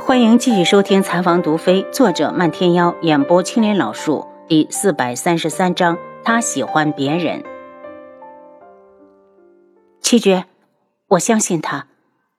[0.00, 5.98] 欢迎继续收听《残房毒妃》，作者漫天妖，演播青莲老树，第四百三十三章。
[6.24, 7.42] 他喜欢别人。
[10.00, 10.44] 七绝，
[11.08, 11.88] 我相信他。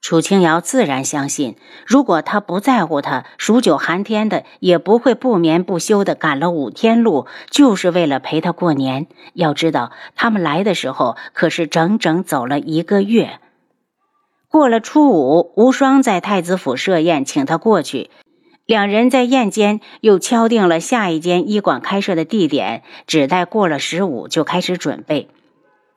[0.00, 9.08] 楚清瑶自然相信，如果他不在乎他，数九寒天的也不会不眠不休的赶了五天路，就是为了陪他过年。
[9.34, 13.40] 要知道，他们来的时候可是整整走了一个月。
[14.50, 18.08] 过了初五，无双在太子府设宴，请他过去。
[18.64, 25.28] 两人在宴间又敲定了下一间医馆开设的地点，只待过了十五就开始准备。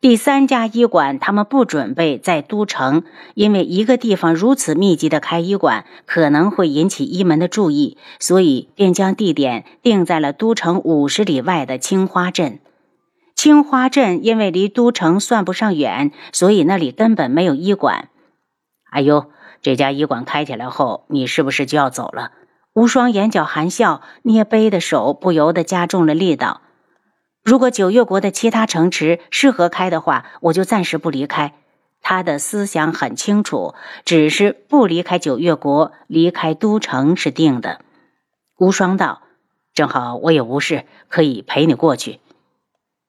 [0.00, 3.02] 第三家医馆，他们不准备在都城，
[3.34, 12.60] 因为一个地方如此密集的开医馆，可能会引起医门的注意，所以便将地点定在了都城五十里外的青花镇。
[13.34, 18.08] 青花镇因为离都城算不上远，所以那里根本没有医馆。
[18.96, 19.26] 哎呦，
[19.60, 22.32] 这家医馆开起来后，你是不是就要走了？
[22.72, 26.62] 无双眼角含笑，捏杯的手不由得加重了力道。
[27.44, 31.52] 如果九月国的其他城池适合开的话，我就暂时不离开。
[32.00, 33.74] 他的思想很清楚，
[34.06, 37.80] 只是不离开九月国，离开都城是定的。
[38.58, 39.20] 无双道
[39.74, 42.20] ：“正好我也无事，可以陪你过去。”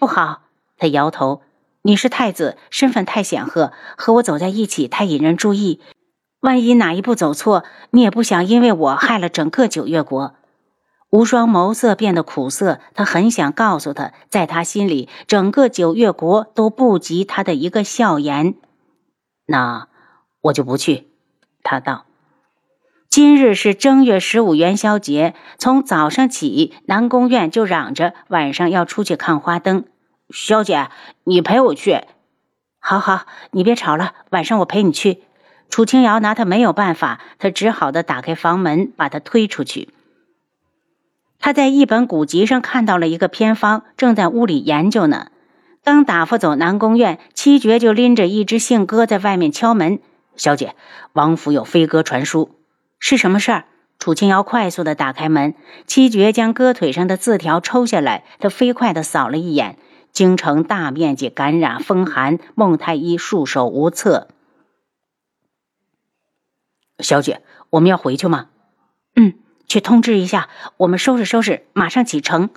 [0.00, 0.44] 不好，
[0.78, 1.42] 他摇头。
[1.86, 5.82] 你是太子，身份太显赫，和我走在一起太引人注意。
[6.40, 10.34] 万一哪一步走错，你也不想因为我害了整个九月国。
[11.10, 18.54] 无双眸色变得苦涩，他很想告诉他，在他心里，整个九月国都不及他的一个笑颜。
[19.46, 19.88] 那
[20.40, 21.08] 我就不去。
[21.62, 22.06] 他道
[23.10, 29.84] ：“今日是正月十五元宵节，从早上起，南宫院就嚷着晚上要出去看花灯。”
[30.36, 30.88] 小姐，
[31.22, 32.00] 你陪我去。
[32.80, 35.22] 好好，你别吵了，晚上我陪你去。
[35.70, 39.90] 楚清瑶拿他没有办法，他只好的打开房门，把他推出去。
[41.38, 45.28] 他在一本古籍上看到了一个偏方，正在屋里研究呢。
[45.84, 50.00] 刚打发走南宫院，七绝就拎着一只信鸽在外面敲门。
[50.34, 50.74] 小姐，
[51.12, 52.58] 王府有飞鸽传书，
[52.98, 53.66] 是什么事儿？
[54.00, 55.54] 楚清瑶快速的打开门，
[55.86, 59.78] 七绝将鸽腿上的字条抽下来，他飞快的扫了一眼。
[60.14, 64.28] 京城大面积感染风寒，孟太医束手无策。
[67.00, 68.46] 小姐，我们要回去吗？
[69.16, 69.34] 嗯，
[69.66, 72.50] 去通知一下，我们收拾收拾，马上启程。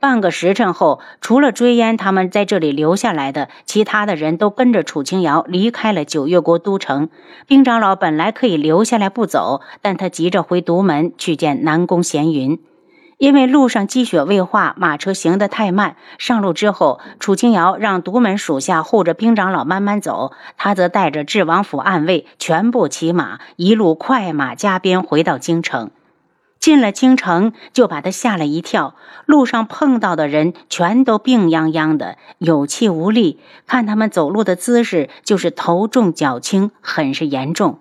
[0.00, 7.10] 半个时辰后，除了追烟他们在这里留下来的，其他的人都跟着楚清瑶离开了九月国都城。
[7.46, 12.58] 兵长老本来可以留下来不走，但他急着回独门去见南宫闲云。
[13.18, 15.96] 因为路上积雪未化，马车行得太慢。
[16.18, 25.90] 上路之后，楚清瑶让独门属下护着兵长老慢慢走，他则带着智王府暗卫全部骑马，一路快马加鞭回到京城。
[26.60, 28.94] 进了京城，就把他吓了一跳。
[29.26, 37.80] 路上碰到的人全都病殃殃的，有气无力，看他们走路的姿势，就是头重脚轻，很是严重。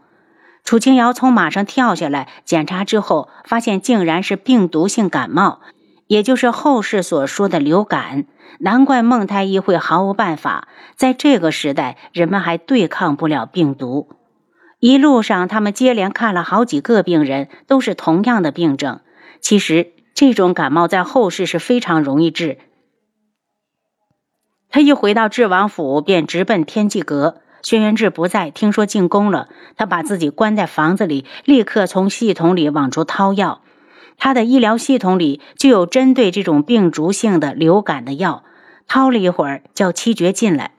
[0.68, 5.62] 楚清瑶从马上跳下来，检查之后发现竟然是病毒性感冒，
[6.08, 8.26] 也就是后世所说的流感。
[8.60, 10.68] 难怪孟太医会毫无办法。
[10.98, 14.10] 在这个时代，人们还对抗不了病毒。
[14.82, 19.00] 一路上，他们接连看了好几个病人，都是同样的病症。
[19.40, 22.58] 其实，这种感冒在后世是非常容易治。
[24.68, 27.38] 他一回到智王府，便直奔天际阁。
[27.62, 29.50] 轩辕志不在，听说进宫了。
[29.76, 33.62] 他把自己关在房子里，立刻从系统里往出掏药。
[34.18, 38.44] 他的医疗系统里就有针对这种病毒性的流感的药。
[38.88, 40.72] 掏了一会儿，叫七绝进来。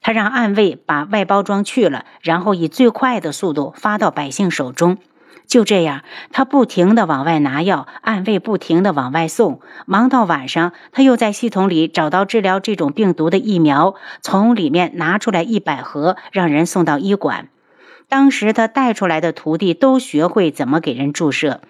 [0.00, 4.96] 他让暗卫把外包装去了，然后以最快的速度发到百姓手中。
[5.50, 9.60] 就这样，他不停地往外拿药，暗卫不停地往外送。
[9.84, 17.48] 忙到晚上，他又在系统里找到治疗这种病毒的疫苗，从里面拿出来一百盒，让人送到医馆。
[18.08, 21.60] 当时他带出来的徒弟都学会怎么给人注射。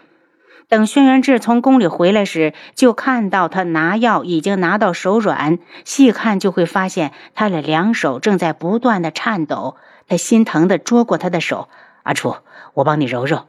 [0.68, 9.76] 等轩辕志从宫里回来时，就看到他拿药已经拿到手软，细看就会发现他的两手正在不断的颤抖。
[10.06, 11.70] 他心疼地捉过他的手
[12.04, 12.36] ：“阿楚，
[12.74, 13.46] 我帮你揉揉。”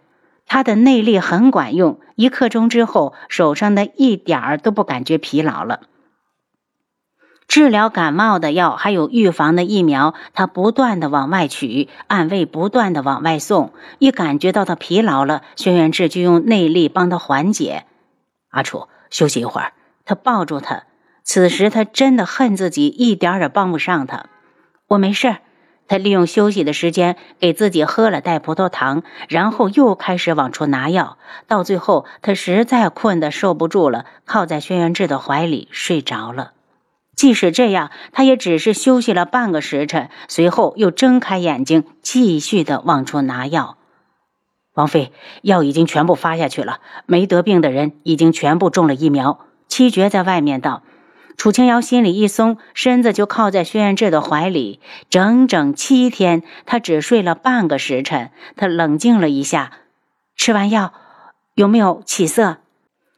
[0.51, 5.79] 他的内力很管用，一刻钟之后，手上的一点儿都不感觉疲劳了。
[7.47, 13.71] 治疗感冒的药，还有预防的疫苗，他不断的往外取，暗卫不断的往外送。
[13.97, 17.85] 一感觉到他疲劳了，轩辕志就用内力帮他缓解。
[18.49, 19.71] 阿楚，休息一会儿。
[20.03, 20.83] 他抱住他，
[21.23, 24.25] 此时他真的恨自己一点儿也帮不上他。
[24.89, 25.37] 我没事。
[25.87, 31.17] 他利用休息的时间给自己喝了袋葡萄糖，然后又开始往出拿药。
[31.47, 36.53] 到最后，他实在困得受不住了，靠在轩辕志的怀里睡着了。
[37.13, 43.77] 即使这样，他也只是休息了半个时辰，随后又睁开眼睛，继续的往出拿药。
[44.73, 45.11] 王妃，
[45.41, 49.39] 药已经全部发下去了，没得病的人已经全部中了疫苗。
[49.67, 50.83] 七绝在外面道。
[51.41, 54.79] 楚清瑶心里一松，身子就靠在薛元志的怀里。
[55.09, 58.29] 整整七天，他只睡了半个时辰。
[58.55, 59.71] 他冷静了一下，
[60.35, 60.93] 吃完药
[61.55, 62.57] 有没有起色？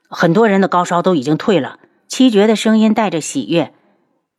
[0.08, 1.80] 很多人的高烧都已经退了。
[2.08, 3.74] 七绝的声音带着喜悦。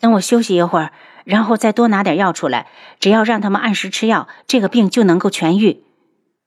[0.01, 0.93] 等我休息一会儿，
[1.25, 2.69] 然后再多拿点药出来。
[3.01, 5.85] 只要让他们按时吃药，这个病就能够痊愈。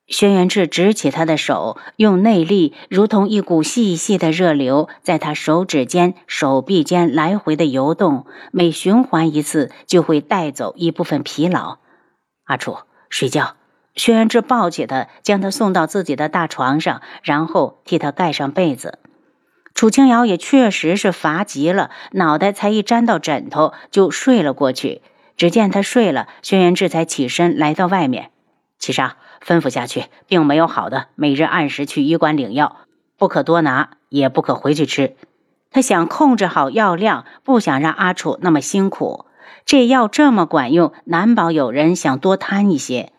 [0.07, 11.79] 轩辕志直起他的手，用内力如同一股细细的热流，在他手指间、手臂间来回的游动，每循环一次就会带走一部分疲劳。
[12.45, 12.77] 阿楚，
[13.09, 13.55] 睡觉。
[13.95, 18.99] 轩辕志抱起他，将他送到自己的大床上，然后替他盖上被子。
[19.73, 25.01] 楚清瑶也确实是乏极了，脑袋才一沾到枕头就睡了过去。
[25.35, 28.31] 只见他睡了，轩辕志才起身来到外面。
[28.79, 29.17] 七杀。
[29.45, 32.77] 吩咐下去，并没有好的，每日按时去医馆领药，
[33.17, 35.15] 不可多拿，也不可回去吃。
[35.71, 39.25] 他想控制好药量，不想让阿楚那么辛苦。
[39.63, 43.13] 这药这么管用，难保有人想多贪一些。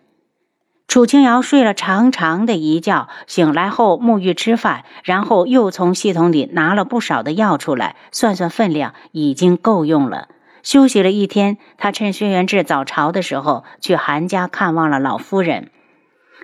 [0.86, 10.28] 楚清瑶睡了长长的一觉，醒来后沐浴吃饭，然后又从系统里拿了不少的药出来，算算分量，已经够用了。
[10.62, 15.70] 休息了一天，他趁轩辕志早朝的时候，去韩家看望了老夫人。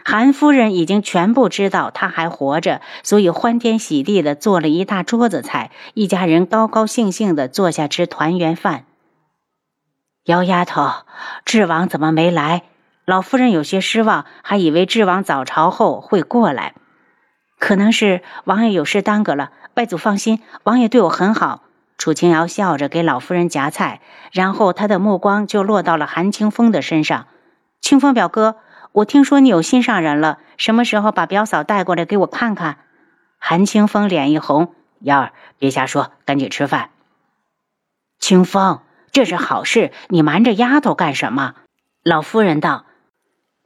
[0.05, 8.85] 韩夫人已经全部知道他还活着，所以欢天喜地的做了一大桌子菜，一家人高高兴兴的坐下吃团圆饭。
[10.25, 10.91] 姚丫头，
[11.45, 12.63] 智王怎么没来？
[13.07, 16.75] 老夫人有些失望，还以为智王早朝后会过来。
[17.59, 19.53] 可能是王爷有事耽搁了。
[19.75, 21.64] 外祖放心，王爷对我很好。
[21.99, 24.01] 楚清瑶笑着给老夫人夹菜，
[24.33, 27.27] 然后她的目光就落到了韩清风的身上。
[27.81, 28.57] 清风表哥。
[28.93, 32.79] 我听说你有心上人了，什么时候把表嫂带过来给我看看？
[33.41, 36.91] 韩清风脸一红，幺儿别瞎说，赶紧吃饭。
[38.21, 41.55] 清风，这是好事，你瞒着丫头干什么？
[42.05, 42.85] 老夫人道：“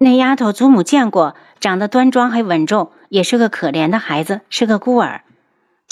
[0.00, 5.24] 那丫头祖母见过，长得端庄还稳重，也是个可怜的孩子，是个孤儿。”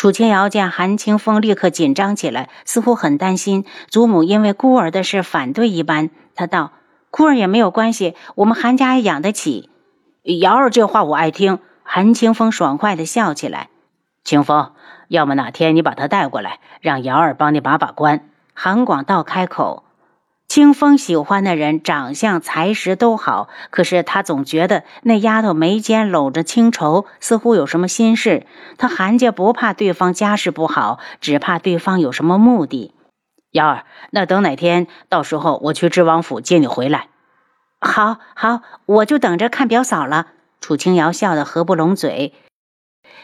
[0.06, 6.11] 楚清瑶见韩清风立刻紧张起来，似乎很担心祖母因为孤儿的事反对一般。
[6.37, 6.70] 他道。
[7.11, 9.69] 孤儿也没有关系，我们韩家也养得起。
[10.23, 11.58] 瑶儿这话我爱听。
[11.82, 13.69] 韩清风爽快地笑起来。
[14.23, 14.75] 清风，
[15.08, 18.29] 要么哪天你把他带过来，让瑶儿帮你把把关。
[18.55, 19.85] 韩广道开口。
[20.56, 28.47] 清风喜欢的人长相才识都好，可是他总觉得那丫头眉间搂着清愁，似乎有什么心事。
[28.79, 32.94] 他韩家不怕对方家世不好，只怕对方有什么目的。
[33.50, 37.08] 幺儿，那等哪天，到时候我去知王府接你回来。
[37.79, 40.29] 好，好，我就等着看表嫂了。
[40.62, 42.32] 楚清瑶笑得合不拢嘴。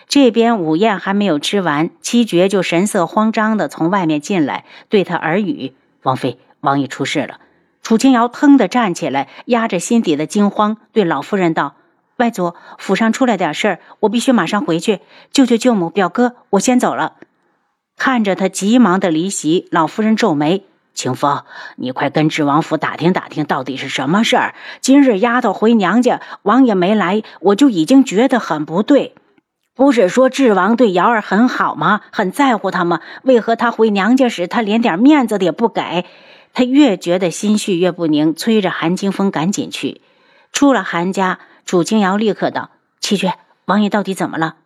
[0.07, 5.73] 这边午宴还没有吃完，七绝就神色慌张的从外面进来，对他耳语
[6.05, 7.39] ：“王妃，王爷出事了。”
[7.83, 11.75] 楚清瑶腾的站起来，压着心底的惊慌，对老夫人道
[12.17, 15.01] ：“外祖府上出了点事儿，我必须马上回去。
[15.33, 17.15] 舅舅、舅母、表哥，我先走了。”
[17.99, 20.65] 看着他急忙的离席，老夫人皱眉
[20.95, 21.43] ：“清风，
[21.77, 24.55] 你快跟智王府打听打听，到底是什么事儿？
[24.81, 29.15] 今日丫头回娘家，王爷没来，我就已经觉得很不对。
[29.75, 32.03] 不是说智王对瑶儿很好吗？
[32.13, 33.01] 很在乎她吗？
[33.25, 36.07] 为何他回娘家时，他连点面子也不给？
[36.55, 40.01] 他越觉得心绪越不宁，催着韩清风赶紧去。
[40.53, 44.57] 出了韩家，楚清瑶立刻道：“七绝，王爷到底怎么了？”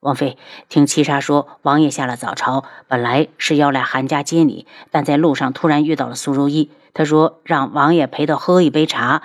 [0.00, 6.70] 王妃听七杀说，王爷下了早朝，本来是要来韩家接你，但在路上突然遇到了苏如意。
[6.94, 9.22] 他说让王爷陪他喝一杯茶，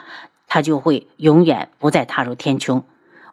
[0.47, 2.83] 他就会永远不再踏入天穹。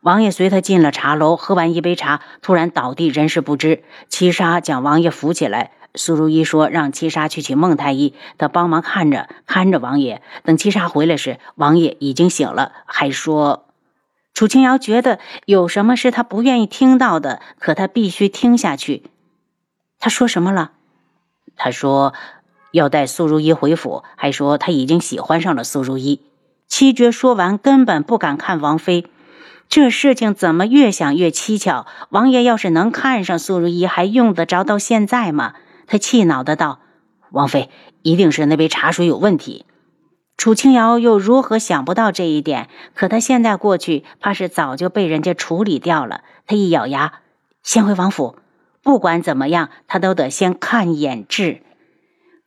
[0.02, 3.84] 王爷随他进了茶楼，喝完一杯茶，突然倒地，人事不知。
[4.08, 5.72] 七杀将王爷扶起来。
[5.94, 10.22] 苏如意说让七杀去请孟太医，他帮忙看着看着王爷。
[10.44, 13.66] 等七杀回来时，王爷已经醒了，还说。
[14.32, 19.02] 楚清瑶觉得有什么是他不愿意听到的，可他必须听下去。
[19.98, 20.70] 他说什么了？
[21.56, 22.14] 他说
[22.70, 26.22] 要带苏如意回府，还说他已经喜欢上了苏如意。
[26.68, 29.06] 七绝说完，根本不敢看王妃。
[29.68, 31.86] 这事情怎么越想越蹊跷？
[32.08, 35.54] 王爷要是能看上苏如意，还用得着到现在吗？
[35.90, 36.78] 他气恼的道
[37.32, 37.68] ：“王妃，
[38.02, 39.66] 一定是那杯茶水有问题。”
[40.38, 42.68] 楚清瑶又如何想不到这一点？
[42.94, 46.22] 可他现在过去，怕是早就被人家处理掉了。
[46.46, 47.14] 他一咬牙，
[47.64, 48.36] 先回王府。
[48.84, 51.60] 不管怎么样，他都得先看一眼智。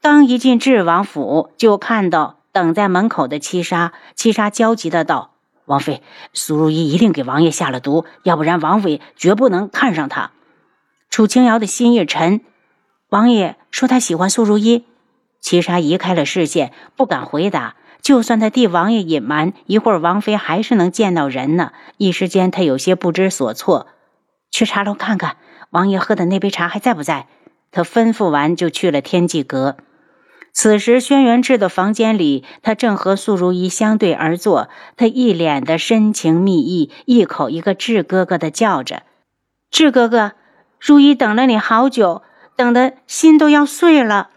[0.01, 3.91] 刚一进智王府，就看到等在门口的七杀。
[4.15, 5.31] 七杀焦急的道
[5.67, 10.31] ：“王妃，苏如意一定给王爷下了毒，要不然王妃绝不能看上他。”
[11.11, 12.39] 楚清瑶的心一沉，
[13.13, 14.85] 王爷说他喜欢苏如意。
[15.39, 17.75] 七杀移开了视线，不敢回答。
[18.01, 21.73] 就算他替王爷隐瞒，一会儿王妃还是能见到人呢。
[21.97, 23.85] 一时间，他有些不知所措。
[24.49, 25.37] 去茶楼看看，
[25.69, 27.27] 王爷喝的那杯茶还在不在？
[27.71, 29.77] 他吩咐完，就去了天际阁。
[30.51, 39.03] 此时，轩辕志的房间里，他正和素如意相对而坐，他一脸的深情蜜意，一口一个“志哥哥”的叫着
[39.69, 40.31] ：“志哥哥，
[40.79, 42.23] 如意等了你好久，
[42.55, 44.29] 等的心都要碎了。”